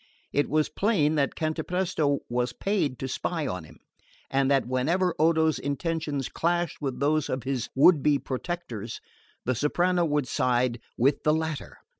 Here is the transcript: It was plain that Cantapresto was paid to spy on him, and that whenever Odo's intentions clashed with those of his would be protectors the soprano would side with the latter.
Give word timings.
It 0.33 0.49
was 0.49 0.67
plain 0.67 1.13
that 1.13 1.35
Cantapresto 1.35 2.21
was 2.27 2.53
paid 2.53 2.97
to 2.97 3.07
spy 3.07 3.45
on 3.45 3.65
him, 3.65 3.77
and 4.31 4.49
that 4.49 4.65
whenever 4.67 5.13
Odo's 5.19 5.59
intentions 5.59 6.27
clashed 6.27 6.81
with 6.81 6.99
those 6.99 7.29
of 7.29 7.43
his 7.43 7.69
would 7.75 8.01
be 8.01 8.17
protectors 8.17 8.99
the 9.45 9.53
soprano 9.53 10.03
would 10.03 10.27
side 10.27 10.79
with 10.97 11.21
the 11.21 11.35
latter. 11.35 11.77